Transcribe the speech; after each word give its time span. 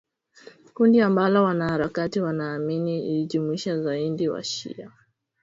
kundi 0.73 1.01
ambalo 1.01 1.43
wanaharakati 1.43 2.19
wanaamini 2.19 3.01
lilijumuisha 3.01 3.81
zaidi 3.81 4.29
washia 4.29 4.91